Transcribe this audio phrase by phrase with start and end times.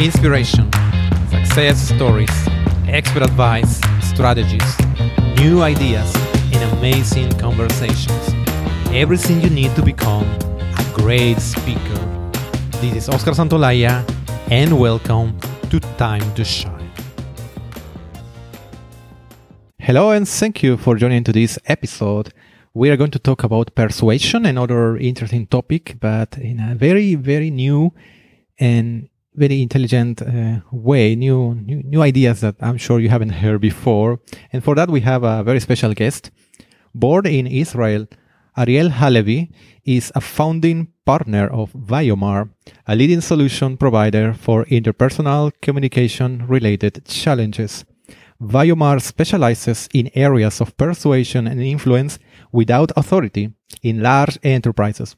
[0.00, 0.70] inspiration,
[1.28, 2.30] success stories,
[2.86, 4.78] expert advice, strategies,
[5.40, 6.14] new ideas,
[6.52, 8.34] and amazing conversations.
[8.92, 12.30] Everything you need to become a great speaker.
[12.80, 14.04] This is Oscar Santolaya,
[14.52, 15.36] and welcome
[15.68, 16.92] to Time to Shine.
[19.80, 22.32] Hello, and thank you for joining today's episode.
[22.72, 27.50] We are going to talk about persuasion, another interesting topic, but in a very, very
[27.50, 27.92] new
[28.60, 33.60] and very intelligent uh, way, new, new new ideas that I'm sure you haven't heard
[33.60, 34.20] before.
[34.52, 36.30] And for that, we have a very special guest.
[36.94, 38.06] Born in Israel,
[38.56, 39.50] Ariel Halevi
[39.84, 42.50] is a founding partner of Viomar,
[42.86, 47.84] a leading solution provider for interpersonal communication related challenges.
[48.40, 52.18] Viomar specializes in areas of persuasion and influence
[52.52, 55.16] without authority in large enterprises.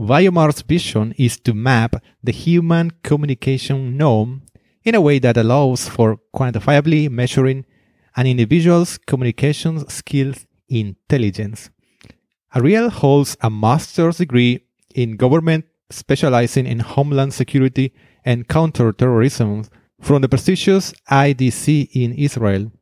[0.00, 4.40] Viomar's vision is to map the human communication norm
[4.82, 7.66] in a way that allows for quantifiably measuring
[8.16, 11.68] an individual's communication skills intelligence.
[12.54, 17.92] Ariel holds a master's degree in government specializing in homeland security
[18.24, 19.64] and counterterrorism
[20.00, 22.72] from the prestigious IDC in Israel.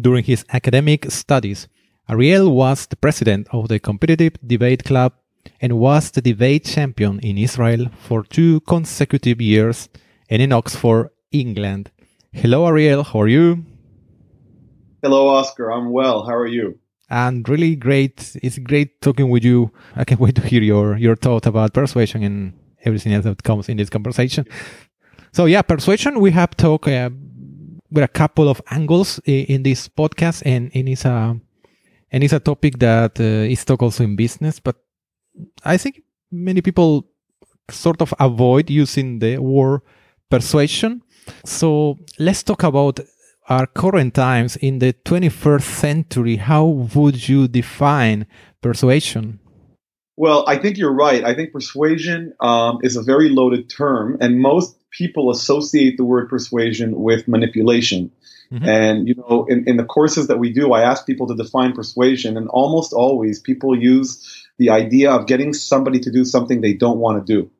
[0.00, 1.66] During his academic studies,
[2.08, 5.12] Ariel was the president of the Competitive Debate Club
[5.60, 9.88] and was the debate champion in Israel for two consecutive years
[10.28, 11.90] and in Oxford, England.
[12.32, 13.02] Hello, Ariel.
[13.02, 13.64] How are you?
[15.02, 15.72] Hello, Oscar.
[15.72, 16.26] I'm well.
[16.26, 16.78] How are you?
[17.08, 18.36] And really great.
[18.42, 19.70] It's great talking with you.
[19.94, 22.52] I can't wait to hear your, your thought about persuasion and
[22.84, 24.46] everything else that comes in this conversation.
[25.32, 26.20] So yeah, persuasion.
[26.20, 27.10] We have talked uh,
[27.90, 31.38] with a couple of angles in, in this podcast, and, and it's a
[32.10, 34.60] and it's a topic that uh, is talked also in business.
[34.60, 34.76] But
[35.64, 37.06] I think many people
[37.70, 39.80] sort of avoid using the word
[40.30, 41.02] persuasion.
[41.44, 43.00] So let's talk about
[43.48, 46.36] our current times in the 21st century.
[46.36, 48.26] How would you define
[48.60, 49.40] persuasion?
[50.16, 51.24] Well, I think you're right.
[51.24, 56.30] I think persuasion um, is a very loaded term, and most people associate the word
[56.30, 58.10] persuasion with manipulation.
[58.50, 58.68] Mm-hmm.
[58.68, 61.72] And, you know, in, in the courses that we do, I ask people to define
[61.72, 66.74] persuasion, and almost always people use the idea of getting somebody to do something they
[66.74, 67.50] don't want to do.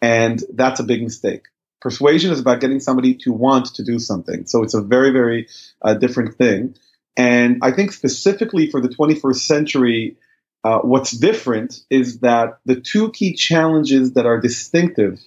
[0.00, 1.46] And that's a big mistake.
[1.80, 4.46] Persuasion is about getting somebody to want to do something.
[4.46, 5.48] So it's a very, very
[5.82, 6.76] uh, different thing.
[7.16, 10.16] And I think specifically for the 21st century,
[10.64, 15.20] uh, what's different is that the two key challenges that are distinctive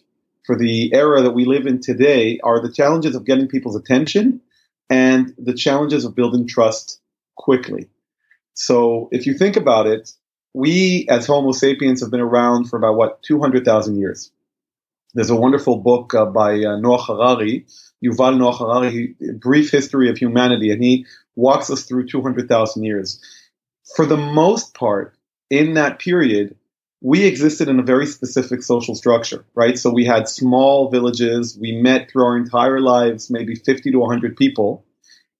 [0.45, 4.41] for the era that we live in today are the challenges of getting people's attention
[4.89, 7.01] and the challenges of building trust
[7.35, 7.89] quickly.
[8.53, 10.11] So if you think about it,
[10.55, 14.31] we as Homo sapiens have been around for about what 200,000 years.
[15.13, 17.65] There's a wonderful book uh, by uh, Noah Harari,
[18.03, 21.05] Yuval Noah Harari, Brief History of Humanity, and he
[21.35, 23.21] walks us through 200,000 years.
[23.97, 25.13] For the most part,
[25.49, 26.55] in that period,
[27.01, 29.77] we existed in a very specific social structure, right?
[29.77, 31.57] So we had small villages.
[31.59, 34.85] We met through our entire lives, maybe 50 to 100 people.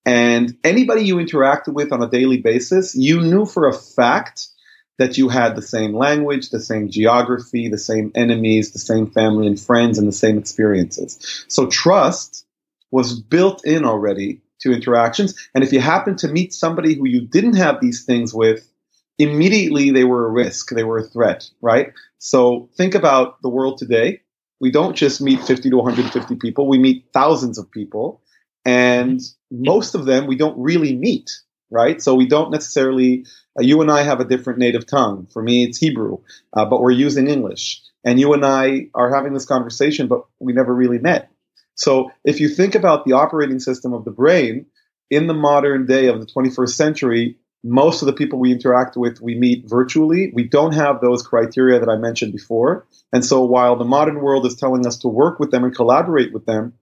[0.05, 4.49] And anybody you interacted with on a daily basis, you knew for a fact
[4.97, 9.47] that you had the same language, the same geography, the same enemies, the same family
[9.47, 11.45] and friends, and the same experiences.
[11.49, 12.45] So trust
[12.91, 15.35] was built in already to interactions.
[15.53, 18.69] And if you happen to meet somebody who you didn't have these things with,
[19.17, 21.93] immediately they were a risk, they were a threat, right?
[22.17, 24.21] So think about the world today.
[24.59, 28.21] We don't just meet 50 to 150 people, we meet thousands of people.
[28.63, 31.31] And most of them we don't really meet,
[31.69, 32.01] right?
[32.01, 33.25] So we don't necessarily,
[33.59, 35.27] you and I have a different native tongue.
[35.31, 36.19] For me, it's Hebrew,
[36.53, 37.81] uh, but we're using English.
[38.03, 41.31] And you and I are having this conversation, but we never really met.
[41.75, 44.67] So if you think about the operating system of the brain
[45.09, 49.21] in the modern day of the 21st century, most of the people we interact with,
[49.21, 50.31] we meet virtually.
[50.33, 52.85] We don't have those criteria that I mentioned before.
[53.11, 56.31] And so while the modern world is telling us to work with them and collaborate
[56.31, 56.73] with them,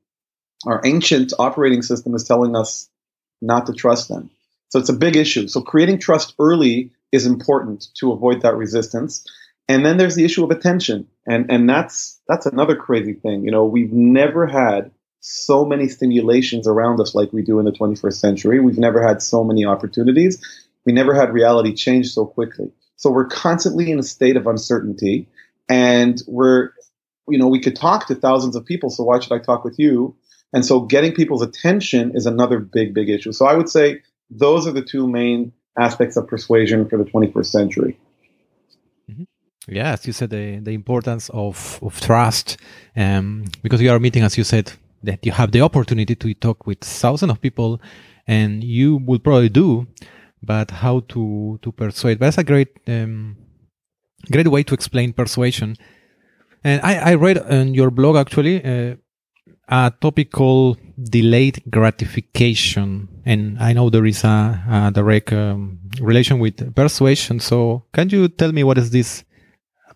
[0.65, 2.89] our ancient operating system is telling us
[3.41, 4.29] not to trust them.
[4.73, 5.47] So it's a big issue.
[5.47, 9.23] So creating trust early is important to avoid that resistance.
[9.69, 11.05] And then there's the issue of attention.
[11.27, 13.43] And, and that's, that's another crazy thing.
[13.43, 14.89] You know, we've never had
[15.19, 18.59] so many stimulations around us like we do in the 21st century.
[18.59, 20.43] We've never had so many opportunities.
[20.87, 22.71] We never had reality change so quickly.
[22.95, 25.29] So we're constantly in a state of uncertainty
[25.69, 26.71] and we're,
[27.29, 28.89] you know, we could talk to thousands of people.
[28.89, 30.15] So why should I talk with you?
[30.51, 33.33] And so getting people's attention is another big, big issue.
[33.33, 37.45] So I would say those are the two main aspects of persuasion for the 21st
[37.45, 37.99] century.
[39.09, 39.23] Mm-hmm.
[39.67, 42.57] Yes, you said the, the importance of, of trust,
[42.95, 44.71] um, because you are meeting, as you said,
[45.03, 47.79] that you have the opportunity to talk with thousands of people
[48.27, 49.85] and you will probably do
[50.41, 53.35] but how to to persuade that's a great um,
[54.31, 55.75] great way to explain persuasion
[56.63, 58.95] and i i read on your blog actually uh,
[59.73, 60.77] a topic called
[61.17, 64.37] delayed gratification and i know there is a,
[64.69, 69.23] a direct um, relation with persuasion so can you tell me what is this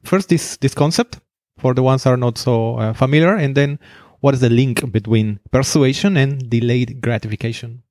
[0.03, 1.19] first this this concept
[1.59, 3.77] for the ones that are not so uh, familiar and then
[4.21, 7.83] what is the link between persuasion and delayed gratification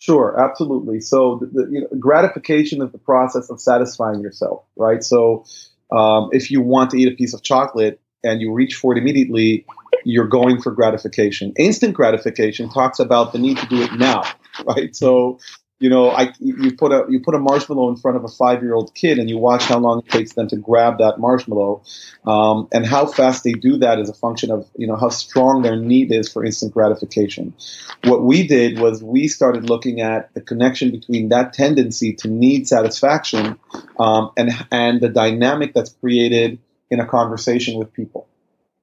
[0.00, 1.00] Sure, absolutely.
[1.00, 5.02] So the, the you know, gratification is the process of satisfying yourself, right?
[5.02, 5.44] So
[5.90, 8.98] um, if you want to eat a piece of chocolate and you reach for it
[8.98, 9.66] immediately,
[10.04, 11.52] you're going for gratification.
[11.58, 14.22] Instant gratification talks about the need to do it now,
[14.64, 14.94] right?
[14.94, 15.38] So
[15.80, 18.62] you know, I you put a you put a marshmallow in front of a five
[18.62, 21.84] year old kid, and you watch how long it takes them to grab that marshmallow,
[22.26, 25.62] um, and how fast they do that is a function of you know how strong
[25.62, 27.54] their need is for instant gratification.
[28.04, 32.66] What we did was we started looking at the connection between that tendency to need
[32.66, 33.56] satisfaction
[34.00, 36.58] um, and and the dynamic that's created
[36.90, 38.26] in a conversation with people,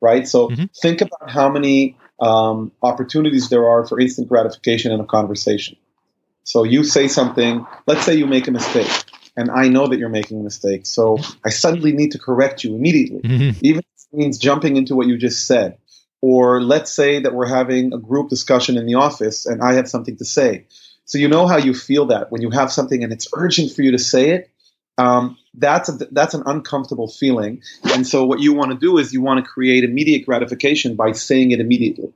[0.02, 0.28] right?
[0.28, 0.66] So mm-hmm.
[0.82, 5.78] think about how many um, opportunities there are for instant gratification in a conversation
[6.46, 8.88] so you say something, let's say you make a mistake,
[9.36, 10.86] and I know that you're making a mistake.
[10.86, 13.58] So I suddenly need to correct you immediately, mm-hmm.
[13.62, 15.80] even if it means jumping into what you just said.
[16.22, 19.90] Or let's say that we're having a group discussion in the office and I have
[19.90, 20.68] something to say.
[21.06, 23.82] So you know how you feel that when you have something and it's urgent for
[23.82, 24.50] you to say it.
[24.98, 27.62] Um, that's a, that's an uncomfortable feeling,
[27.94, 31.12] and so what you want to do is you want to create immediate gratification by
[31.12, 32.14] saying it immediately.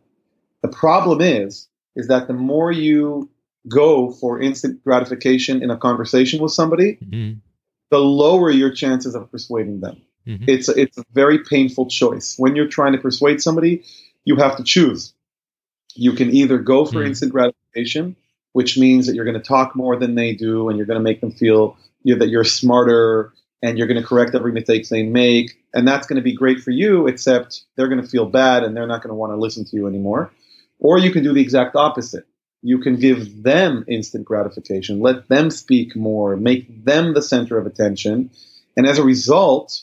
[0.62, 3.30] The problem is is that the more you
[3.68, 7.40] go for instant gratification in a conversation with somebody, mm-hmm.
[7.92, 10.02] the lower your chances of persuading them.
[10.26, 10.46] Mm-hmm.
[10.48, 12.36] It's a, it's a very painful choice.
[12.38, 13.84] When you're trying to persuade somebody,
[14.24, 15.14] you have to choose.
[15.96, 17.08] You can either go for mm-hmm.
[17.08, 18.16] instant gratification,
[18.54, 21.04] which means that you're going to talk more than they do, and you're going to
[21.04, 21.78] make them feel
[22.10, 25.88] you know, that you're smarter, and you're going to correct every mistake they make, and
[25.88, 27.08] that's going to be great for you.
[27.08, 29.76] Except they're going to feel bad, and they're not going to want to listen to
[29.76, 30.32] you anymore.
[30.80, 32.26] Or you can do the exact opposite
[32.62, 37.66] you can give them instant gratification, let them speak more, make them the center of
[37.66, 38.32] attention.
[38.76, 39.82] And as a result,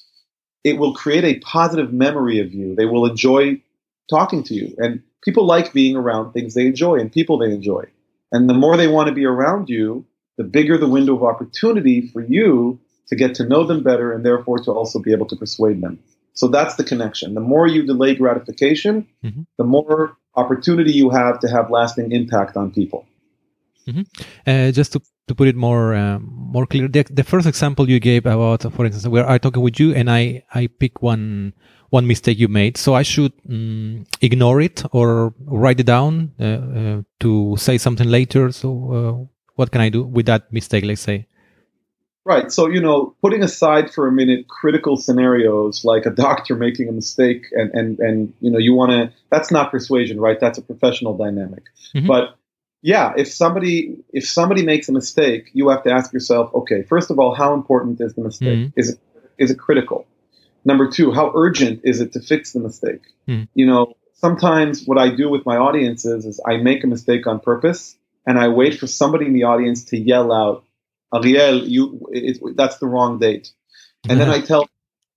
[0.63, 2.75] it will create a positive memory of you.
[2.75, 3.63] They will enjoy
[4.11, 4.75] talking to you.
[4.79, 7.85] And people like being around things they enjoy and people they enjoy.
[8.31, 10.05] And the more they want to be around you,
[10.37, 12.79] the bigger the window of opportunity for you
[13.09, 15.99] to get to know them better and therefore to also be able to persuade them.
[16.35, 17.35] So that's the connection.
[17.35, 19.43] The more you delay gratification, mm-hmm.
[19.57, 23.07] the more opportunity you have to have lasting impact on people.
[23.89, 24.03] Mm-hmm.
[24.47, 28.01] Uh, just to, to put it more uh, more clear, the, the, first example you
[28.01, 31.55] gave about, for instance, where I talking with you and I I pick one
[31.91, 36.45] one mistake you made, so I should um, ignore it or write it down uh,
[36.45, 38.51] uh to say something later.
[38.51, 40.85] So uh, what can I do with that mistake?
[40.85, 41.27] Let's say.
[42.27, 42.51] Right.
[42.51, 46.93] So, you know, putting aside for a minute critical scenarios like a doctor making a
[46.93, 50.41] mistake and, and, and you know, you want to, that's not persuasion, right?
[50.41, 51.63] That's a professional dynamic.
[51.95, 52.09] Mm-hmm.
[52.09, 52.37] But
[52.83, 57.13] yeah, if somebody, if somebody makes a mistake, you have to ask yourself, okay, first
[57.13, 58.59] of all, how important is the mistake?
[58.59, 58.81] Mm-hmm.
[58.81, 58.99] Is it,
[59.39, 60.05] is it critical?
[60.65, 63.03] Number two, how urgent is it to fix the mistake?
[63.29, 63.45] Mm-hmm.
[63.55, 67.39] You know, sometimes what I do with my audiences is I make a mistake on
[67.39, 70.65] purpose and I wait for somebody in the audience to yell out,
[71.15, 73.53] Ariel, you it, that's the wrong date.
[74.09, 74.69] And then I tell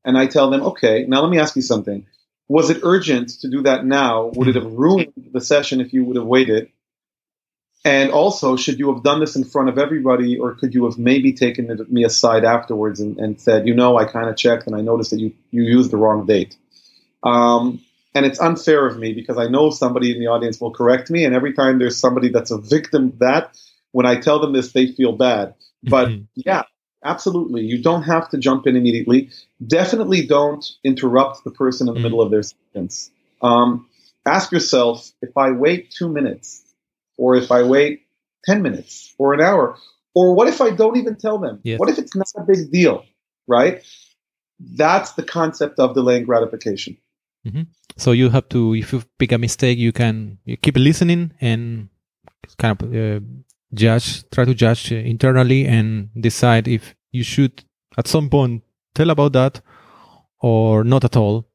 [0.06, 2.06] and I tell them, okay, now let me ask you something.
[2.48, 4.28] Was it urgent to do that now?
[4.36, 6.72] Would it have ruined the session if you would have waited?
[7.86, 10.98] And also, should you have done this in front of everybody, or could you have
[10.98, 14.76] maybe taken me aside afterwards and, and said, you know, I kind of checked and
[14.76, 16.58] I noticed that you, you used the wrong date?
[17.24, 17.82] Um,
[18.14, 21.26] and it's unfair of me because I know somebody in the audience will correct me,
[21.26, 23.58] and every time there's somebody that's a victim of that,
[23.92, 25.56] when I tell them this, they feel bad.
[25.84, 26.24] But mm-hmm.
[26.36, 26.64] yeah,
[27.04, 27.64] absolutely.
[27.64, 29.30] You don't have to jump in immediately.
[29.66, 32.04] Definitely don't interrupt the person in the mm-hmm.
[32.04, 33.12] middle of their sentence.
[33.42, 33.88] Um,
[34.26, 36.64] ask yourself if I wait two minutes,
[37.18, 38.04] or if I wait
[38.46, 39.78] 10 minutes, or an hour,
[40.16, 41.60] or what if I don't even tell them?
[41.64, 41.80] Yes.
[41.80, 43.06] What if it's not a big deal,
[43.48, 43.84] right?
[44.60, 46.98] That's the concept of delaying gratification.
[47.48, 47.62] Mm-hmm.
[47.98, 51.90] So you have to, if you pick a mistake, you can you keep listening and
[52.58, 53.20] kind of uh,
[53.74, 57.64] judge, try to judge internally and decide if you should
[57.98, 59.62] at some point tell about that
[60.42, 61.48] or not at all.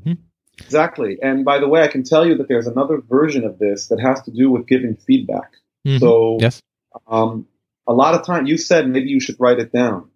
[0.00, 0.20] Mm-hmm.
[0.58, 1.18] Exactly.
[1.22, 4.00] And by the way, I can tell you that there's another version of this that
[4.00, 5.52] has to do with giving feedback.
[5.86, 5.98] Mm-hmm.
[5.98, 6.62] So, yes.
[7.08, 7.46] Um,
[7.86, 10.10] a lot of time you said maybe you should write it down.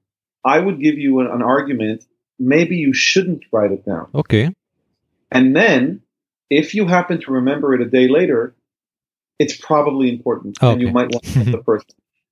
[0.45, 2.05] I would give you an, an argument.
[2.39, 4.09] Maybe you shouldn't write it down.
[4.15, 4.55] Okay.
[5.31, 6.03] And then
[6.51, 8.55] if you happen to remember it a day later,
[9.39, 10.73] it's probably important okay.
[10.73, 11.91] and you might want to help the person.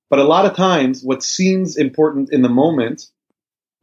[0.09, 3.07] But a lot of times, what seems important in the moment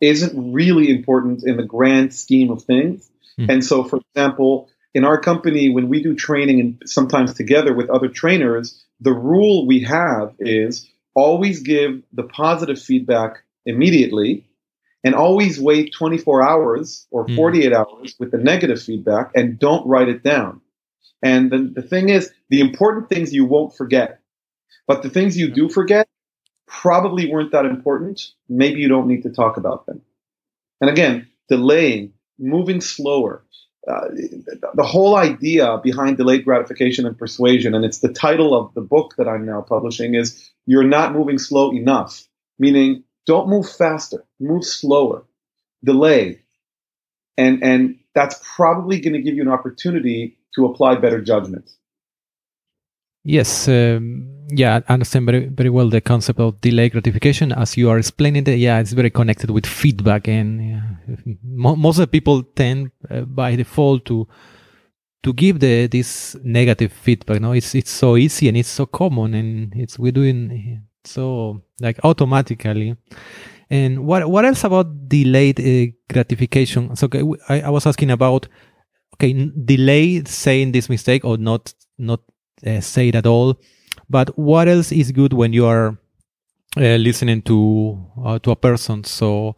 [0.00, 3.10] isn't really important in the grand scheme of things.
[3.38, 3.52] Mm.
[3.52, 7.90] And so, for example, in our company, when we do training and sometimes together with
[7.90, 14.46] other trainers, the rule we have is always give the positive feedback immediately
[15.04, 17.36] and always wait 24 hours or hmm.
[17.36, 17.76] 48 mm.
[17.76, 20.62] hours with the negative feedback and don't write it down.
[21.22, 24.20] And the, the thing is, the important things you won't forget.
[24.86, 26.08] But the things you do forget
[26.66, 28.32] probably weren't that important.
[28.48, 30.02] Maybe you don't need to talk about them.
[30.80, 33.44] And again, delaying, moving slower.
[33.86, 34.08] Uh,
[34.74, 39.14] the whole idea behind delayed gratification and persuasion, and it's the title of the book
[39.18, 42.26] that I'm now publishing, is you're not moving slow enough.
[42.58, 45.24] Meaning, don't move faster, move slower,
[45.82, 46.40] delay.
[47.36, 51.70] And, and that's probably going to give you an opportunity to apply better judgment.
[53.24, 57.88] Yes, um, yeah, I understand very very well the concept of delay gratification as you
[57.88, 58.58] are explaining it.
[58.58, 60.98] Yeah, it's very connected with feedback, and
[61.42, 64.28] most of the people tend uh, by default to
[65.22, 67.40] to give the this negative feedback.
[67.40, 71.98] No, it's it's so easy and it's so common, and it's we're doing so like
[72.04, 72.96] automatically.
[73.70, 76.94] And what what else about delayed uh, gratification?
[76.96, 77.08] So
[77.48, 78.48] I, I was asking about
[79.14, 82.20] okay, delay saying this mistake or not not
[82.66, 83.58] uh, say it at all.
[84.08, 85.98] But what else is good when you are
[86.76, 89.04] uh, listening to uh, to a person?
[89.04, 89.56] So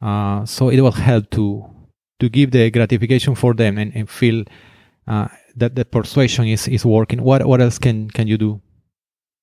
[0.00, 1.64] uh, so it will help to
[2.20, 4.44] to give the gratification for them and, and feel
[5.06, 7.22] uh, that the persuasion is is working.
[7.22, 8.60] What what else can can you do?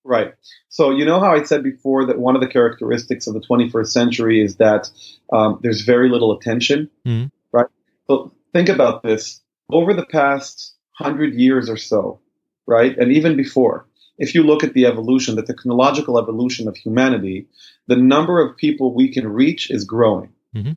[0.05, 0.33] Right.
[0.67, 3.87] So you know how I said before that one of the characteristics of the 21st
[3.87, 4.89] century is that
[5.31, 7.27] um, there's very little attention, mm-hmm.
[7.51, 7.67] right?
[8.07, 9.41] So think about this.
[9.71, 12.19] Over the past hundred years or so,
[12.67, 12.97] right?
[12.97, 17.47] And even before, if you look at the evolution, the technological evolution of humanity,
[17.87, 20.73] the number of people we can reach is growing, mm-hmm.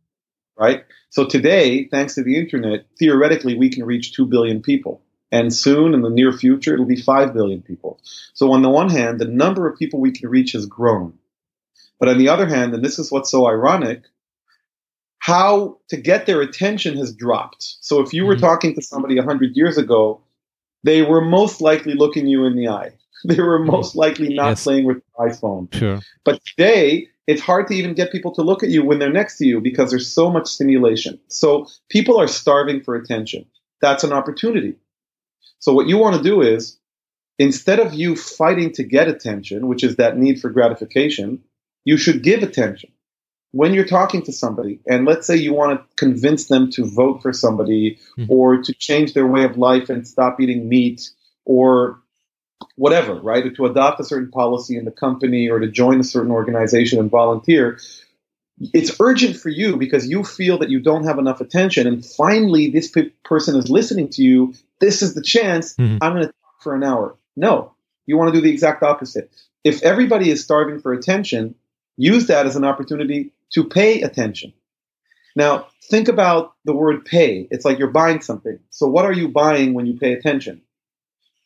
[0.59, 0.85] right?
[1.11, 5.03] So today, thanks to the internet, theoretically, we can reach 2 billion people.
[5.37, 8.01] And soon, in the near future, it'll be 5 billion people.
[8.33, 11.13] So, on the one hand, the number of people we can reach has grown.
[12.01, 14.05] But on the other hand, and this is what's so ironic,
[15.19, 17.77] how to get their attention has dropped.
[17.83, 18.47] So, if you were mm-hmm.
[18.47, 20.23] talking to somebody 100 years ago,
[20.85, 22.93] they were most likely looking you in the eye.
[23.25, 24.65] They were most likely not yes.
[24.65, 25.75] playing with the iPhone.
[25.75, 26.01] Sure.
[26.25, 29.37] But today, it's hard to even get people to look at you when they're next
[29.39, 31.19] to you because there's so much stimulation.
[31.29, 33.47] So people are starving for attention.
[33.81, 34.77] That's an opportunity.
[35.59, 36.79] So what you want to do is
[37.39, 41.43] instead of you fighting to get attention, which is that need for gratification,
[41.85, 42.91] you should give attention
[43.57, 47.23] when you're talking to somebody, and let's say you want to convince them to vote
[47.23, 48.31] for somebody mm-hmm.
[48.31, 51.09] or to change their way of life and stop eating meat
[51.47, 52.01] or
[52.75, 53.47] whatever, right?
[53.47, 56.99] Or to adopt a certain policy in the company or to join a certain organization
[56.99, 57.79] and volunteer.
[58.73, 61.87] It's urgent for you because you feel that you don't have enough attention.
[61.87, 64.55] And finally, this p- person is listening to you.
[64.81, 65.75] This is the chance.
[65.75, 65.99] Mm-hmm.
[66.01, 67.17] I'm going to talk for an hour.
[67.37, 67.75] No,
[68.07, 69.31] you want to do the exact opposite.
[69.63, 71.55] If everybody is starving for attention,
[71.97, 74.53] use that as an opportunity to pay attention.
[75.35, 77.47] Now, think about the word pay.
[77.51, 78.59] It's like you're buying something.
[78.71, 80.63] So, what are you buying when you pay attention?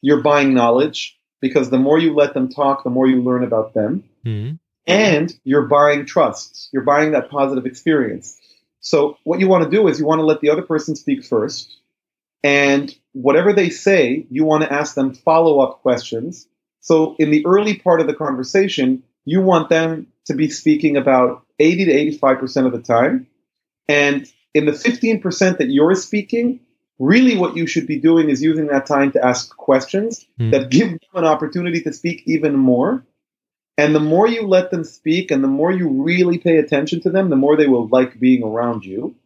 [0.00, 3.74] You're buying knowledge because the more you let them talk, the more you learn about
[3.74, 4.04] them.
[4.24, 4.54] Mm-hmm.
[4.86, 6.68] And you're buying trust.
[6.72, 8.38] You're buying that positive experience.
[8.80, 11.24] So, what you want to do is you want to let the other person speak
[11.24, 11.76] first.
[12.42, 16.46] And whatever they say, you want to ask them follow up questions.
[16.80, 21.44] So, in the early part of the conversation, you want them to be speaking about
[21.58, 23.26] 80 to 85% of the time.
[23.88, 26.60] And in the 15% that you're speaking,
[26.98, 30.50] really what you should be doing is using that time to ask questions mm.
[30.52, 33.04] that give them an opportunity to speak even more.
[33.78, 37.10] And the more you let them speak and the more you really pay attention to
[37.10, 39.16] them, the more they will like being around you.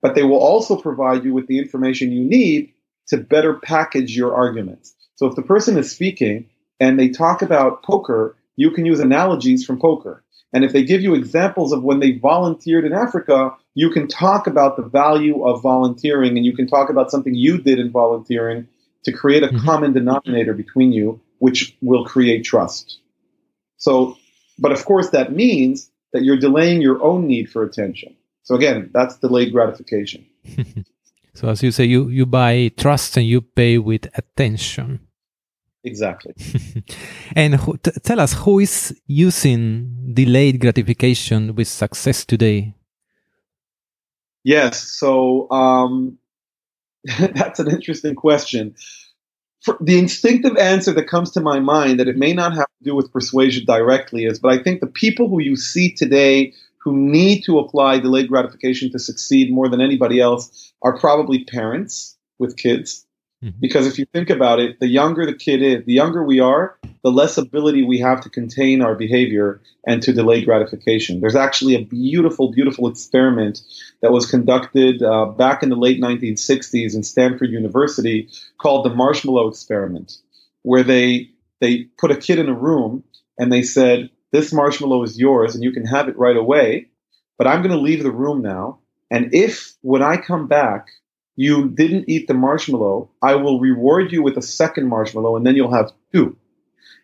[0.00, 2.72] But they will also provide you with the information you need
[3.08, 4.94] to better package your arguments.
[5.14, 6.46] So if the person is speaking
[6.80, 10.24] and they talk about poker, you can use analogies from poker.
[10.52, 14.46] And if they give you examples of when they volunteered in Africa, you can talk
[14.46, 18.68] about the value of volunteering and you can talk about something you did in volunteering
[19.04, 19.64] to create a mm-hmm.
[19.64, 22.98] common denominator between you, which will create trust.
[23.82, 24.16] So,
[24.60, 28.14] but of course, that means that you're delaying your own need for attention.
[28.44, 30.24] So again, that's delayed gratification.
[31.34, 35.00] so as you say, you, you buy trust and you pay with attention.
[35.82, 36.32] Exactly.
[37.34, 42.76] and who, tell us who is using delayed gratification with success today?
[44.44, 44.78] Yes.
[44.78, 46.18] So um,
[47.18, 48.76] that's an interesting question.
[49.80, 52.96] The instinctive answer that comes to my mind that it may not have to do
[52.96, 57.42] with persuasion directly is, but I think the people who you see today who need
[57.42, 63.06] to apply delayed gratification to succeed more than anybody else are probably parents with kids.
[63.42, 63.58] Mm-hmm.
[63.60, 66.78] Because if you think about it, the younger the kid is, the younger we are,
[67.02, 71.20] the less ability we have to contain our behavior and to delay gratification.
[71.20, 73.62] There's actually a beautiful, beautiful experiment
[74.00, 79.48] that was conducted uh, back in the late 1960s in Stanford University called the marshmallow
[79.48, 80.18] experiment,
[80.62, 81.28] where they
[81.60, 83.02] they put a kid in a room
[83.38, 86.88] and they said, "This marshmallow is yours, and you can have it right away."
[87.38, 88.78] But I'm going to leave the room now,
[89.10, 90.88] and if when I come back
[91.42, 95.56] you didn't eat the marshmallow, I will reward you with a second marshmallow, and then
[95.56, 96.36] you'll have two.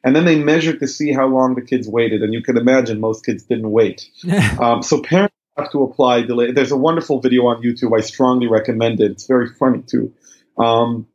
[0.05, 3.01] And then they measured to see how long the kids waited, and you can imagine
[3.01, 4.09] most kids didn't wait.
[4.61, 6.53] um, so parents have to apply delay.
[6.53, 7.99] There's a wonderful video on YouTube.
[7.99, 9.11] I strongly recommend it.
[9.11, 10.15] It's very funny too.
[10.57, 11.09] Um,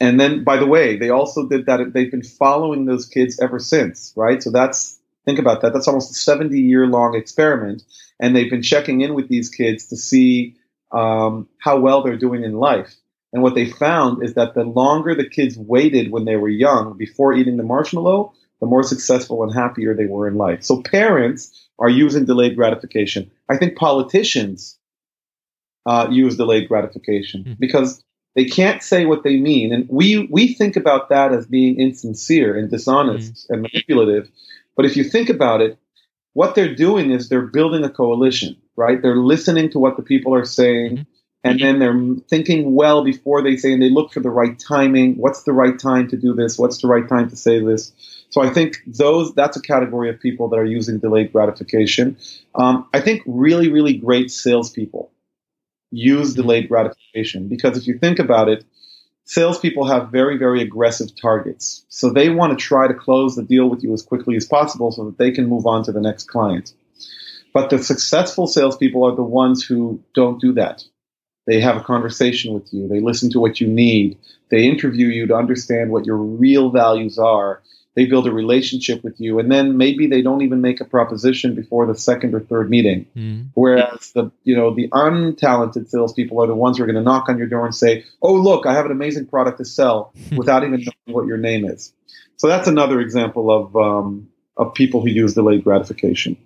[0.00, 1.92] and then, by the way, they also did that.
[1.92, 4.42] They've been following those kids ever since, right?
[4.42, 5.74] So that's think about that.
[5.74, 7.82] That's almost a 70 year long experiment,
[8.18, 10.56] and they've been checking in with these kids to see
[10.92, 12.94] um, how well they're doing in life.
[13.32, 16.96] And what they found is that the longer the kids waited when they were young
[16.98, 20.62] before eating the marshmallow, the more successful and happier they were in life.
[20.62, 23.30] So parents are using delayed gratification.
[23.48, 24.78] I think politicians
[25.86, 27.52] uh, use delayed gratification mm-hmm.
[27.58, 28.02] because
[28.34, 32.56] they can't say what they mean, and we we think about that as being insincere
[32.56, 33.52] and dishonest mm-hmm.
[33.52, 34.30] and manipulative.
[34.76, 35.76] But if you think about it,
[36.32, 39.00] what they're doing is they're building a coalition, right?
[39.00, 40.90] They're listening to what the people are saying.
[40.92, 41.02] Mm-hmm.
[41.44, 45.16] And then they're thinking well before they say, and they look for the right timing.
[45.16, 46.56] What's the right time to do this?
[46.56, 47.92] What's the right time to say this?
[48.30, 52.16] So I think those that's a category of people that are using delayed gratification.
[52.54, 55.10] Um, I think really, really great salespeople
[55.90, 56.42] use mm-hmm.
[56.42, 58.64] delayed gratification because if you think about it,
[59.24, 61.84] salespeople have very, very aggressive targets.
[61.88, 64.92] So they want to try to close the deal with you as quickly as possible
[64.92, 66.72] so that they can move on to the next client.
[67.52, 70.84] But the successful salespeople are the ones who don't do that.
[71.46, 72.88] They have a conversation with you.
[72.88, 74.18] They listen to what you need.
[74.50, 77.62] They interview you to understand what your real values are
[77.94, 81.54] they build a relationship with you, and then maybe they don't even make a proposition
[81.54, 83.06] before the second or third meeting.
[83.14, 83.48] Mm.
[83.54, 87.28] Whereas the you know the untalented salespeople are the ones who are going to knock
[87.28, 90.64] on your door and say, "Oh, look, I have an amazing product to sell," without
[90.64, 91.92] even knowing what your name is.
[92.36, 96.38] So that's another example of um, of people who use delayed gratification.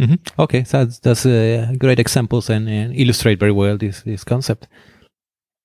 [0.00, 0.40] Mm-hmm.
[0.40, 4.68] Okay, so that's, that's uh, great examples and, and, illustrate very well this this concept.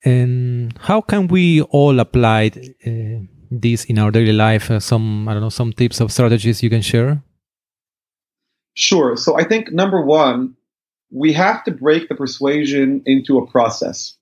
[0.03, 2.51] And how can we all apply
[2.85, 4.71] uh, this in our daily life?
[4.71, 7.21] Uh, some I don't know some tips of strategies you can share.
[8.73, 9.15] Sure.
[9.15, 10.55] So I think number one,
[11.11, 14.17] we have to break the persuasion into a process.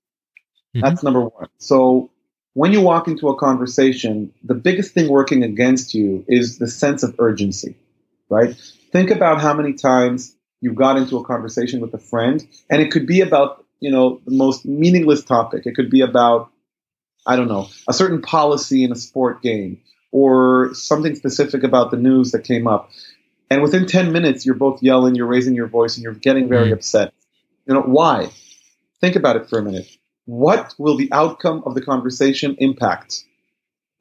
[0.75, 0.85] Mm-hmm.
[0.85, 1.47] That's number one.
[1.57, 2.11] So
[2.53, 7.01] when you walk into a conversation, the biggest thing working against you is the sense
[7.01, 7.75] of urgency,
[8.29, 8.55] right?
[8.91, 12.91] Think about how many times you've got into a conversation with a friend, and it
[12.91, 15.65] could be about, you know, the most meaningless topic.
[15.65, 16.51] It could be about
[17.25, 19.79] I don't know, a certain policy in a sport game
[20.11, 22.89] or something specific about the news that came up.
[23.49, 26.69] And within 10 minutes, you're both yelling, you're raising your voice, and you're getting very
[26.69, 27.13] mm upset.
[27.67, 28.31] You know, why?
[29.01, 29.87] Think about it for a minute.
[30.25, 33.23] What will the outcome of the conversation impact?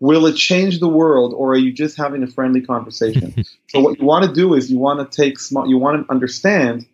[0.01, 3.45] Will it change the world, or are you just having a friendly conversation?
[3.69, 6.11] so, what you want to do is you want to take small, you want to
[6.11, 6.87] understand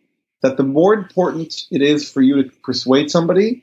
[0.42, 3.62] that the more important it is for you to persuade somebody,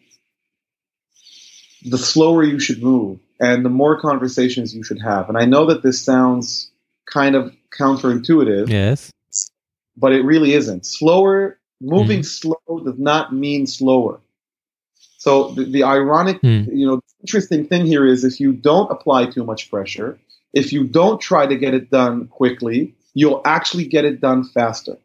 [1.83, 5.27] the slower you should move and the more conversations you should have.
[5.27, 6.71] And I know that this sounds
[7.05, 8.69] kind of counterintuitive.
[8.69, 9.11] Yes.
[9.95, 10.85] But it really isn't.
[10.85, 12.25] Slower, moving mm.
[12.25, 14.19] slow does not mean slower.
[15.23, 16.67] So the, the ironic, mm.
[16.77, 20.19] you know, interesting thing here is if you don't apply too much pressure,
[20.51, 24.97] if you don't try to get it done quickly, you'll actually get it done faster.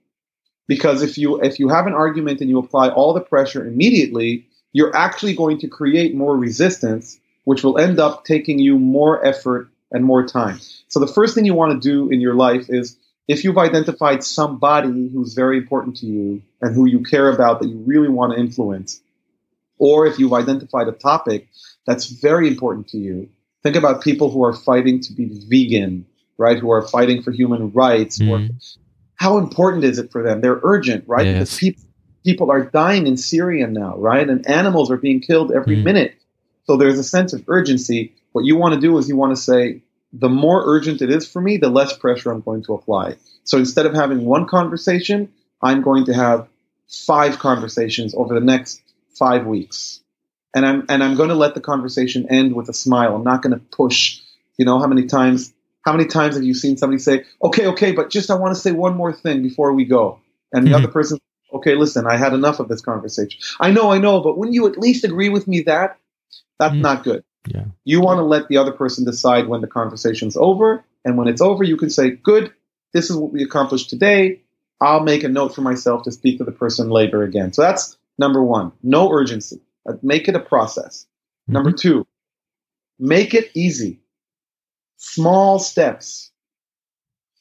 [0.67, 4.49] Because if you if you have an argument and you apply all the pressure immediately,
[4.73, 9.71] you're actually going to create more resistance, which will end up taking you more effort
[9.93, 10.59] and more time.
[10.89, 12.97] So the first thing you want to do in your life is
[13.29, 17.69] if you've identified somebody who's very important to you and who you care about that
[17.69, 19.01] you really want to influence,
[19.79, 21.49] or if you've identified a topic
[21.87, 23.29] that's very important to you,
[23.63, 26.59] think about people who are fighting to be vegan, right?
[26.59, 28.19] Who are fighting for human rights.
[28.19, 28.31] Mm.
[28.31, 28.57] Or mm-hmm.
[29.17, 30.41] how important is it for them?
[30.41, 31.27] They're urgent, right?
[31.27, 31.35] Yes.
[31.35, 31.83] Because people
[32.25, 34.29] people are dying in Syria now, right?
[34.29, 35.85] And animals are being killed every mm.
[35.85, 36.15] minute.
[36.65, 38.13] So there's a sense of urgency.
[38.33, 41.27] What you want to do is you want to say, the more urgent it is
[41.27, 43.17] for me, the less pressure I'm going to apply.
[43.45, 46.49] So instead of having one conversation, I'm going to have
[46.89, 48.83] five conversations over the next
[49.17, 50.01] five weeks.
[50.55, 53.15] and I'm and I'm going to let the conversation end with a smile.
[53.15, 54.21] I'm not going to push.
[54.57, 57.93] You know how many times how many times have you seen somebody say, "Okay, okay,
[57.93, 60.21] but just I want to say one more thing before we go,"
[60.53, 60.85] and the mm-hmm.
[60.85, 61.19] other person,
[61.53, 63.41] "Okay, listen, I had enough of this conversation.
[63.61, 65.99] I know, I know, but wouldn't you at least agree with me that
[66.59, 66.83] that's mm-hmm.
[66.83, 67.65] not good." Yeah.
[67.85, 71.41] You want to let the other person decide when the conversation's over, and when it's
[71.41, 72.53] over, you can say, "Good,
[72.93, 74.41] this is what we accomplished today.
[74.81, 77.98] I'll make a note for myself to speak to the person later again." So that's
[78.19, 78.73] number one.
[78.83, 79.61] No urgency.
[79.89, 81.07] Uh, make it a process.
[81.45, 81.53] Mm-hmm.
[81.53, 82.07] Number two,
[82.99, 84.01] make it easy.
[84.97, 86.31] Small steps.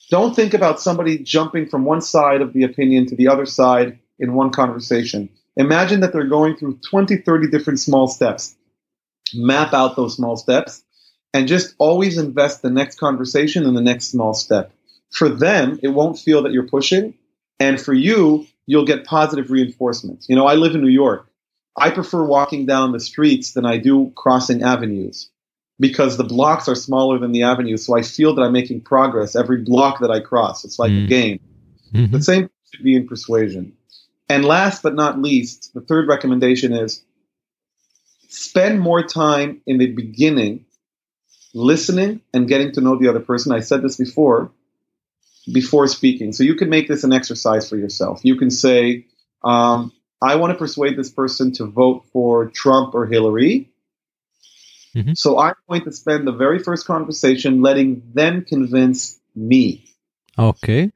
[0.10, 4.00] Don't think about somebody jumping from one side of the opinion to the other side
[4.20, 5.30] in one conversation.
[5.58, 8.56] Imagine that they're going through 20, 30 different small steps.
[9.34, 10.84] Map out those small steps
[11.34, 14.72] and just always invest the next conversation in the next small step.
[15.10, 17.16] For them, it won't feel that you're pushing.
[17.60, 20.28] And for you, you'll get positive reinforcements.
[20.30, 21.28] You know, I live in New York.
[21.76, 25.30] I prefer walking down the streets than I do crossing avenues
[25.80, 27.86] because the blocks are smaller than the avenues.
[27.86, 30.66] So I feel that I'm making progress every block that I cross.
[30.66, 31.06] It's like mm.
[31.06, 31.40] a game.
[31.94, 32.12] Mm-hmm.
[32.12, 33.74] The same should be in persuasion.
[34.30, 37.04] And last but not least, the third recommendation is
[38.28, 40.66] spend more time in the beginning
[41.54, 43.52] listening and getting to know the other person.
[43.52, 44.52] I said this before,
[45.52, 46.34] before speaking.
[46.34, 48.22] So you can make this an exercise for yourself.
[48.24, 49.06] You can say,
[49.44, 53.72] um, I want to persuade this person to vote for Trump or Hillary.
[54.96, 55.14] Mm-hmm.
[55.14, 59.86] So I'm going to spend the very first conversation letting them convince me.
[60.38, 60.92] Okay.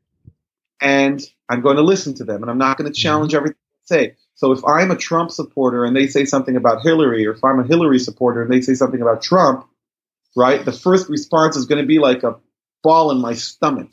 [0.81, 3.01] And I'm going to listen to them and I'm not going to mm-hmm.
[3.01, 3.37] challenge mm-hmm.
[3.37, 3.57] everything
[3.89, 4.15] they say.
[4.33, 7.59] So if I'm a Trump supporter and they say something about Hillary, or if I'm
[7.59, 9.67] a Hillary supporter and they say something about Trump,
[10.35, 12.37] right, the first response is going to be like a
[12.81, 13.91] ball in my stomach.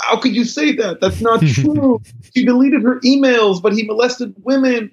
[0.00, 1.00] How could you say that?
[1.00, 2.00] That's not true.
[2.34, 4.92] he deleted her emails, but he molested women.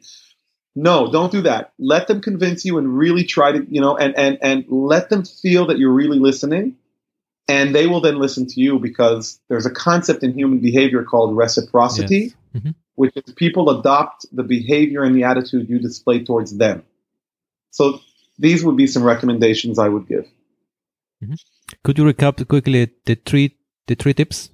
[0.76, 1.74] No, don't do that.
[1.78, 5.24] Let them convince you and really try to, you know, and and and let them
[5.24, 6.78] feel that you're really listening.
[7.48, 11.36] And they will then listen to you because there's a concept in human behavior called
[11.36, 12.34] reciprocity, yes.
[12.56, 12.72] mm-hmm.
[12.96, 16.84] which is people adopt the behavior and the attitude you display towards them.
[17.72, 18.00] So
[18.40, 20.26] these would be some recommendations I would give.
[21.22, 21.34] Mm-hmm.
[21.84, 24.50] Could you recap quickly the three the three tips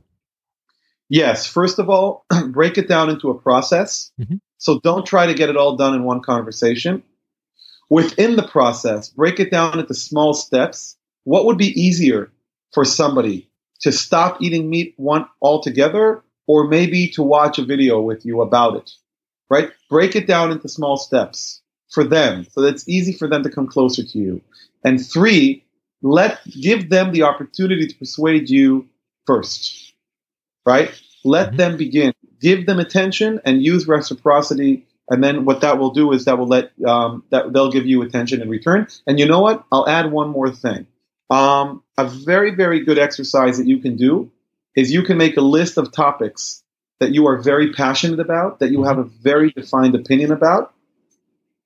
[1.10, 1.48] Yes.
[1.48, 4.12] First of all, break it down into a process.
[4.20, 4.36] Mm-hmm.
[4.60, 7.04] So don't try to get it all done in one conversation.
[7.90, 10.96] Within the process, break it down into small steps.
[11.24, 12.32] What would be easier
[12.74, 13.50] for somebody
[13.82, 18.76] to stop eating meat one altogether or maybe to watch a video with you about
[18.76, 18.92] it?
[19.50, 19.72] Right?
[19.90, 23.50] Break it down into small steps for them so that it's easy for them to
[23.50, 24.42] come closer to you.
[24.84, 25.66] And three,
[26.04, 28.88] let give them the opportunity to persuade you
[29.26, 29.89] first
[30.66, 30.92] right?
[31.24, 31.58] Let mm-hmm.
[31.58, 32.14] them begin.
[32.42, 34.86] Give them attention and use reciprocity.
[35.10, 38.02] And then what that will do is that will let um, that they'll give you
[38.04, 38.88] attention in return.
[39.08, 39.64] And you know what?
[39.72, 40.88] I'll add one more thing.
[41.30, 44.32] Um, a very very good exercise that you can do
[44.76, 46.64] is you can make a list of topics
[47.00, 50.74] that you are very passionate about, that you have a very defined opinion about,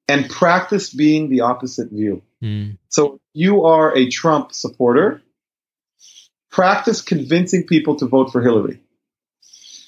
[0.07, 2.21] and practice being the opposite view.
[2.41, 2.77] Mm.
[2.89, 5.21] So you are a Trump supporter.
[6.53, 8.79] Practice convincing people to vote for Hillary.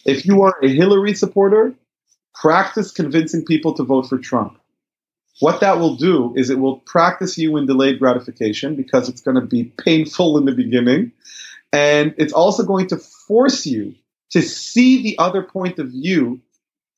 [0.04, 1.76] If you are a Hillary supporter,
[2.34, 4.58] practice convincing people to vote for Trump.
[5.42, 9.36] What that will do is it will practice you in delayed gratification because it's going
[9.36, 11.12] to be painful in the beginning.
[11.72, 13.94] And it's also going to force you
[14.32, 16.42] to see the other point of view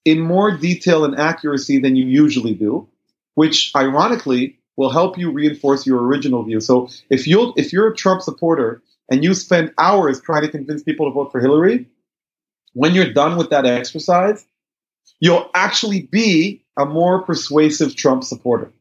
[0.06, 2.88] in more detail and accuracy than you usually do,
[3.36, 6.62] which ironically will help you reinforce your original view.
[6.62, 10.84] So if you if you're a Trump supporter and you spend hours trying to convince
[10.84, 11.88] people to vote for Hillary,
[12.74, 14.46] when you're done with that exercise,
[15.20, 18.72] you'll actually be a more persuasive Trump supporter.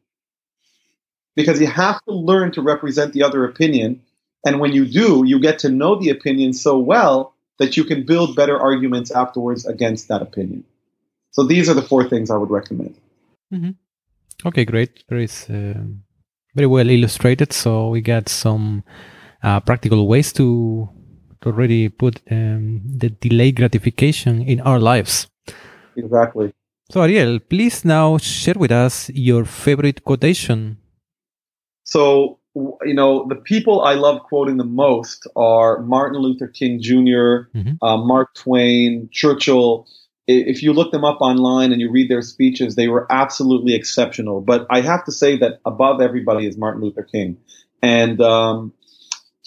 [1.35, 4.01] Because you have to learn to represent the other opinion.
[4.45, 8.05] And when you do, you get to know the opinion so well that you can
[8.05, 10.63] build better arguments afterwards against that opinion.
[11.31, 12.95] So these are the four things I would recommend.
[13.53, 13.71] Mm-hmm.
[14.45, 15.03] Okay, great.
[15.09, 15.81] Very, uh,
[16.55, 17.53] very well illustrated.
[17.53, 18.83] So we got some
[19.43, 20.89] uh, practical ways to
[21.41, 25.27] to really put um, the delayed gratification in our lives.
[25.95, 26.53] Exactly.
[26.89, 30.77] So, Ariel, please now share with us your favorite quotation.
[31.83, 37.49] So, you know, the people I love quoting the most are Martin Luther King junior
[37.53, 37.83] mm-hmm.
[37.85, 39.85] uh, Mark Twain, Churchill.
[40.27, 44.41] If you look them up online and you read their speeches, they were absolutely exceptional.
[44.41, 47.37] But I have to say that above everybody is Martin Luther King.
[47.81, 48.73] And um,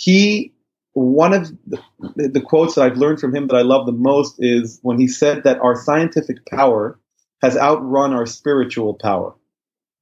[0.00, 0.54] he
[0.94, 1.78] one of the,
[2.16, 5.06] the, quotes that I've learned from him that I love the most is when he
[5.06, 6.98] said that our scientific power
[7.42, 9.34] has outrun our spiritual power.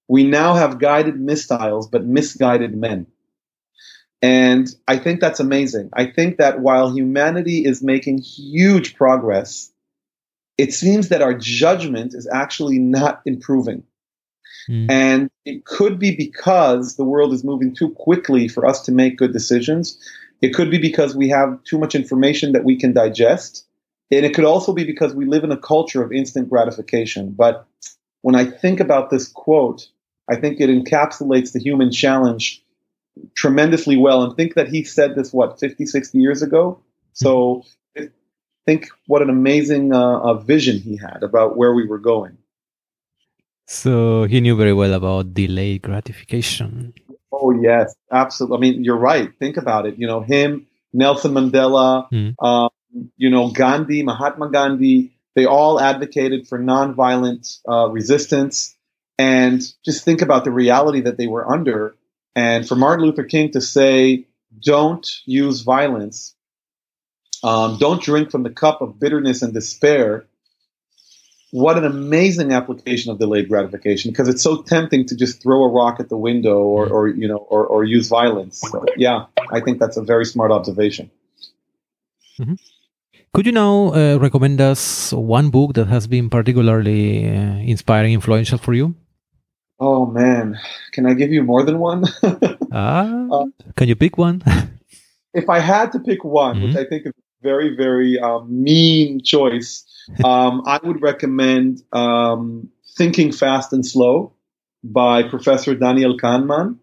[0.08, 3.06] We now have guided missiles, but misguided men.
[4.22, 5.90] And I think that's amazing.
[5.92, 9.70] I think that while humanity is making huge progress,
[10.56, 13.82] it seems that our judgment is actually not improving.
[14.68, 14.90] Mm.
[14.90, 19.16] And it could be because the world is moving too quickly for us to make
[19.16, 19.98] good decisions.
[20.40, 23.66] It could be because we have too much information that we can digest.
[24.10, 27.32] And it could also be because we live in a culture of instant gratification.
[27.32, 27.66] But
[28.22, 29.88] when I think about this quote,
[30.30, 32.62] I think it encapsulates the human challenge
[33.34, 34.22] tremendously well.
[34.22, 36.80] And think that he said this, what, 50, 60 years ago?
[37.12, 37.64] So
[38.68, 42.37] think what an amazing uh, vision he had about where we were going.
[43.68, 46.94] So he knew very well about delayed gratification.
[47.30, 48.56] Oh yes, absolutely.
[48.56, 49.30] I mean, you're right.
[49.38, 49.98] Think about it.
[49.98, 52.34] You know, him, Nelson Mandela, mm.
[52.42, 52.70] um,
[53.18, 55.12] you know, Gandhi, Mahatma Gandhi.
[55.36, 58.74] They all advocated for nonviolent uh, resistance,
[59.18, 61.94] and just think about the reality that they were under.
[62.34, 64.26] And for Martin Luther King to say,
[64.58, 66.34] "Don't use violence,"
[67.44, 70.26] um, "Don't drink from the cup of bitterness and despair,"
[71.50, 75.68] what an amazing application of delayed gratification because it's so tempting to just throw a
[75.68, 78.60] rock at the window or, or you know or, or use violence.
[78.60, 81.10] So, yeah i think that's a very smart observation.
[82.38, 82.54] Mm-hmm.
[83.34, 88.58] could you now uh, recommend us one book that has been particularly uh, inspiring influential
[88.58, 88.94] for you?
[89.80, 90.58] Oh man.
[90.92, 92.04] Can i give you more than one?
[92.72, 94.42] Ah, uh, can you pick one?
[95.34, 96.64] If i had to pick one mm-hmm.
[96.64, 99.84] which i think is very very um, mean choice
[100.24, 104.32] um, I would recommend um, Thinking Fast and Slow
[104.82, 106.78] by Professor Daniel Kahneman.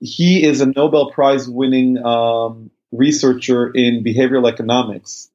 [0.00, 5.28] He is a Nobel Prize winning um, researcher in behavioral economics.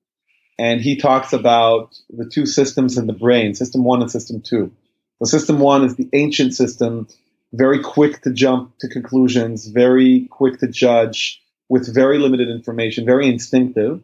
[0.60, 4.72] And he talks about the two systems in the brain, system one and system two.
[5.20, 7.08] So, system one is the ancient system,
[7.54, 13.28] very quick to jump to conclusions, very quick to judge, with very limited information, very
[13.28, 14.04] instinctive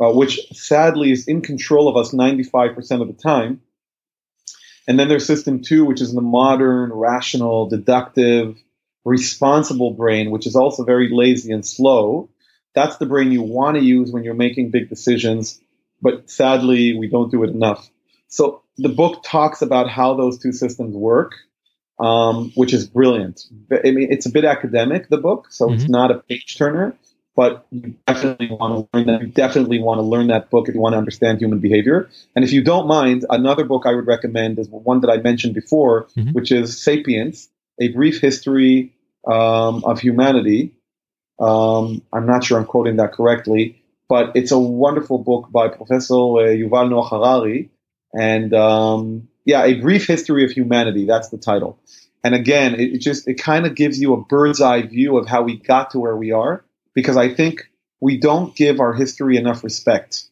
[0.00, 3.60] uh, which sadly is in control of us 95% of the time.
[4.88, 8.56] And then there's system two, which is the modern, rational, deductive,
[9.04, 12.28] responsible brain, which is also very lazy and slow.
[12.74, 15.60] That's the brain you want to use when you're making big decisions,
[16.02, 17.88] but sadly, we don't do it enough.
[18.28, 21.32] So the book talks about how those two systems work,
[21.98, 23.40] um, which is brilliant.
[23.72, 25.76] I mean, it's a bit academic, the book, so mm-hmm.
[25.76, 26.96] it's not a page turner,
[27.36, 29.20] but you definitely want to learn that.
[29.20, 32.08] You definitely want to learn that book if you want to understand human behavior.
[32.34, 35.54] And if you don't mind, another book I would recommend is one that I mentioned
[35.54, 36.30] before, mm-hmm.
[36.30, 38.94] which is *Sapiens: A Brief History
[39.30, 40.72] um, of Humanity*.
[41.38, 46.14] Um, I'm not sure I'm quoting that correctly, but it's a wonderful book by Professor
[46.14, 47.70] uh, Yuval Noah Harari,
[48.14, 51.04] and um, yeah, a brief history of humanity.
[51.04, 51.78] That's the title.
[52.24, 55.28] And again, it, it just it kind of gives you a bird's eye view of
[55.28, 56.64] how we got to where we are
[56.96, 60.24] because I think we don't give our history enough respect.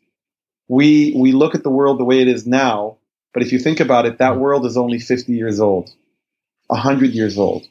[0.66, 2.96] We we look at the world the way it is now,
[3.32, 5.90] but if you think about it, that world is only 50 years old,
[6.68, 7.68] 100 years old.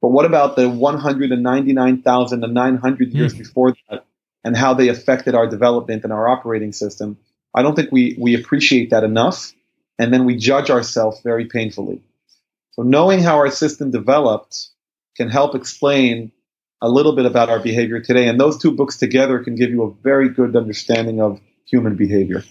[0.00, 3.38] But what about the 199,900 years mm.
[3.38, 4.04] before that
[4.42, 7.18] and how they affected our development and our operating system?
[7.54, 9.52] I don't think we, we appreciate that enough.
[9.98, 12.02] And then we judge ourselves very painfully.
[12.72, 14.70] So knowing how our system developed
[15.16, 16.32] can help explain
[16.82, 18.26] a little bit about our behavior today.
[18.28, 22.42] And those two books together can give you a very good understanding of human behavior.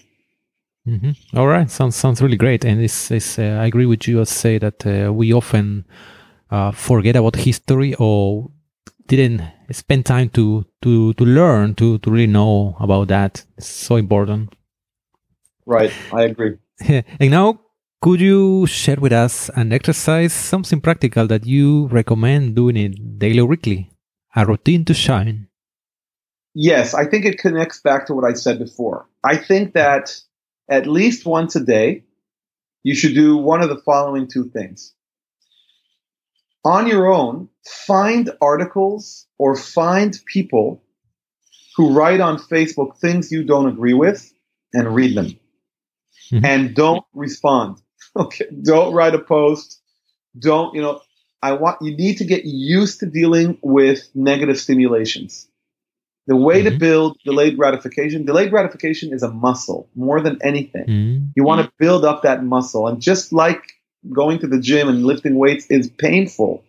[0.88, 1.38] Mm-hmm.
[1.38, 2.64] All right, sounds sounds really great.
[2.64, 4.20] And it's, it's uh, I agree with you.
[4.20, 5.84] I say that uh, we often
[6.50, 8.50] uh, forget about history or
[9.06, 13.44] didn't spend time to to to learn to to really know about that.
[13.58, 14.56] It's so important.
[15.66, 16.56] Right, I agree.
[16.88, 17.60] and now,
[18.00, 23.38] could you share with us an exercise, something practical that you recommend doing it daily
[23.38, 23.91] or weekly?
[24.34, 25.48] A routine to shine?
[26.54, 29.08] Yes, I think it connects back to what I said before.
[29.24, 30.20] I think that
[30.68, 32.04] at least once a day,
[32.82, 34.94] you should do one of the following two things.
[36.64, 37.48] On your own,
[37.86, 40.82] find articles or find people
[41.76, 44.32] who write on Facebook things you don't agree with
[44.72, 45.38] and read them.
[46.30, 46.44] Mm-hmm.
[46.44, 47.78] And don't respond.
[48.14, 48.44] Okay.
[48.62, 49.80] Don't write a post.
[50.38, 51.00] Don't, you know,
[51.42, 55.48] I want you need to get used to dealing with negative stimulations.
[56.28, 56.74] The way mm-hmm.
[56.74, 60.84] to build delayed gratification, delayed gratification is a muscle more than anything.
[60.84, 61.26] Mm-hmm.
[61.34, 62.86] You want to build up that muscle.
[62.86, 63.60] And just like
[64.12, 66.62] going to the gym and lifting weights is painful,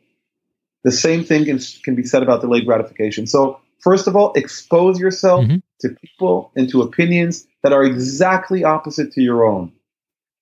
[0.83, 3.27] the same thing can, can be said about delayed gratification.
[3.27, 5.57] So, first of all, expose yourself mm-hmm.
[5.81, 9.71] to people and to opinions that are exactly opposite to your own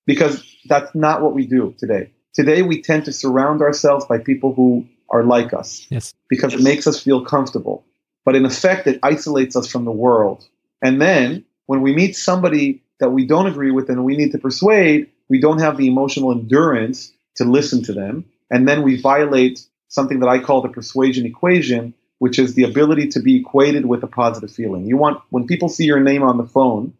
[0.06, 2.11] because that's not what we do today.
[2.34, 5.86] Today we tend to surround ourselves by people who are like us.
[5.90, 6.14] Yes.
[6.28, 7.84] Because it makes us feel comfortable.
[8.24, 10.46] But in effect, it isolates us from the world.
[10.82, 14.38] And then when we meet somebody that we don't agree with and we need to
[14.38, 18.24] persuade, we don't have the emotional endurance to listen to them.
[18.50, 23.08] And then we violate something that I call the persuasion equation, which is the ability
[23.08, 24.86] to be equated with a positive feeling.
[24.86, 26.94] You want, when people see your name on the phone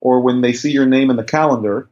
[0.00, 1.90] or when they see your name in the calendar,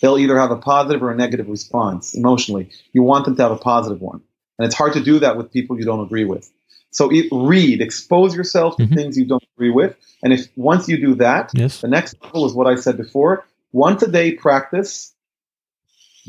[0.00, 2.70] they'll either have a positive or a negative response emotionally.
[2.92, 4.22] You want them to have a positive one.
[4.58, 6.50] And it's hard to do that with people you don't agree with.
[6.90, 8.94] So it, read, expose yourself to mm-hmm.
[8.94, 9.96] things you don't agree with.
[10.22, 11.80] And if once you do that, yes.
[11.80, 13.44] the next level is what I said before.
[13.72, 15.14] Once a day practice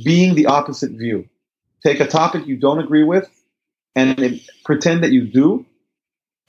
[0.04, 1.28] being the opposite view.
[1.86, 3.30] Take a topic you don't agree with
[3.96, 5.66] and pretend that you do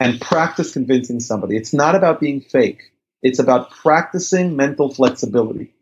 [0.01, 1.57] and practice convincing somebody.
[1.57, 2.93] It's not about being fake.
[3.23, 5.73] It's about practicing mental flexibility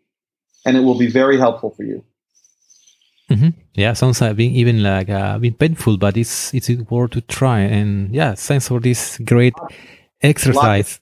[0.67, 2.05] and it will be very helpful for you.
[3.31, 3.49] Mm-hmm.
[3.75, 7.61] Yeah, sounds like being even like uh, being painful, but it's it's worth to try.
[7.61, 9.55] And yeah, thanks for this great
[10.23, 11.01] exercise.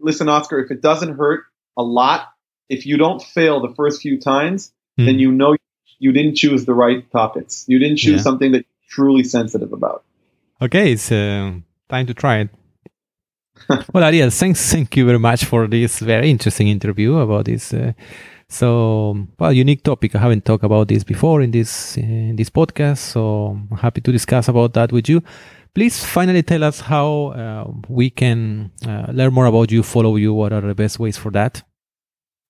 [0.00, 1.44] Listen, Oscar, if it doesn't hurt
[1.76, 2.28] a lot,
[2.68, 5.06] if you don't fail the first few times, mm.
[5.06, 5.56] then you know
[5.98, 7.64] you didn't choose the right topics.
[7.68, 8.22] You didn't choose yeah.
[8.22, 10.04] something that you're truly sensitive about.
[10.60, 11.52] Okay, it's uh,
[11.88, 12.50] time to try it.
[13.92, 17.72] well, Ariel, thanks, thank you very much for this very interesting interview about this.
[17.72, 17.92] Uh,
[18.48, 20.14] so, well, unique topic.
[20.14, 24.12] I haven't talked about this before in this in this podcast, so I'm happy to
[24.12, 25.22] discuss about that with you.
[25.74, 30.32] Please finally tell us how uh, we can uh, learn more about you, follow you.
[30.32, 31.62] What are the best ways for that?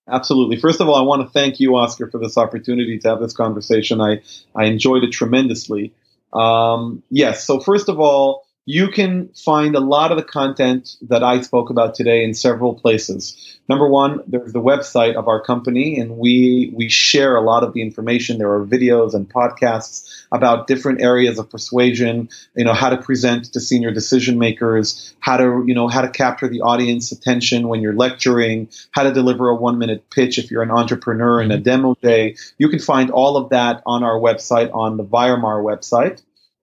[0.08, 0.56] Absolutely.
[0.56, 3.32] First of all, I want to thank you, Oscar, for this opportunity to have this
[3.32, 4.00] conversation.
[4.00, 4.22] I
[4.54, 5.94] I enjoyed it tremendously.
[6.32, 7.44] Um, yes.
[7.44, 11.70] So first of all, you can find a lot of the content that I spoke
[11.70, 13.60] about today in several places.
[13.68, 17.72] Number one, there's the website of our company, and we we share a lot of
[17.74, 18.38] the information.
[18.38, 22.28] There are videos and podcasts about different areas of persuasion.
[22.56, 26.08] You know how to present to senior decision makers, how to you know how to
[26.08, 30.50] capture the audience attention when you're lecturing, how to deliver a one minute pitch if
[30.50, 32.34] you're an entrepreneur in a demo day.
[32.58, 36.20] You can find all of that on our website on the Viremar website.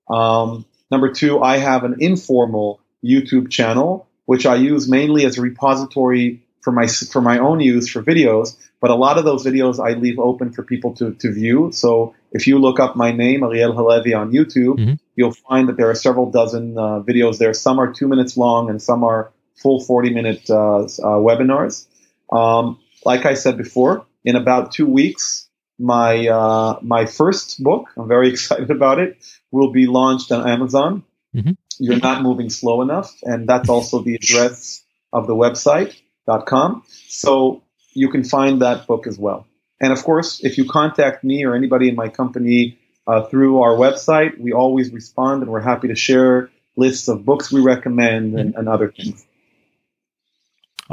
[0.10, 5.42] Um, Number two, I have an informal YouTube channel, which I use mainly as a
[5.42, 8.48] repository for my for my own use for videos.
[8.80, 11.72] But a lot of those videos I leave open for people to, to view.
[11.72, 14.94] So if you look up my name, Ariel Halevi, on YouTube, mm-hmm.
[15.16, 17.54] you'll find that there are several dozen uh, videos there.
[17.56, 21.88] Some are two minutes long, and some are full forty minute uh, uh, webinars.
[22.32, 25.43] Um, like I said before, in about two weeks,
[25.80, 27.90] my uh, my first book.
[27.98, 29.18] I'm very excited about it
[29.52, 31.04] will be launched on Amazon.
[31.36, 31.52] Mm-hmm.
[31.80, 36.84] You're not moving slow enough, and that's also the address of the website.com.
[37.08, 39.48] So you can find that book as well.
[39.80, 43.76] And of course, if you contact me or anybody in my company uh, through our
[43.76, 48.56] website, we always respond and we're happy to share lists of books we recommend and,
[48.56, 49.26] and other things.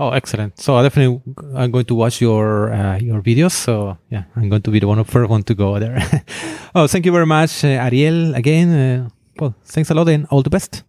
[0.00, 0.58] Oh, excellent!
[0.58, 1.20] So I definitely
[1.54, 3.52] I'm going to watch your uh, your videos.
[3.52, 5.98] So yeah, I'm going to be the one of first one to go there.
[6.74, 8.34] oh, thank you very much, uh, Ariel.
[8.34, 10.84] Again, uh, well, thanks a lot and all the best.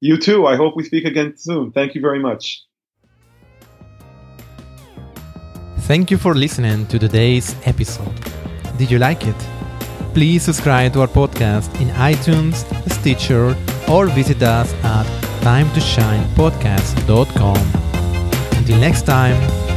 [0.00, 0.48] You too.
[0.48, 1.70] I hope we speak again soon.
[1.70, 2.64] Thank you very much.
[5.86, 8.12] Thank you for listening to today's episode.
[8.78, 9.36] Did you like it?
[10.12, 13.56] Please subscribe to our podcast in iTunes, Stitcher,
[13.88, 15.06] or visit us at
[15.40, 17.79] timetoshinepodcast.com.
[18.70, 19.69] Until next time,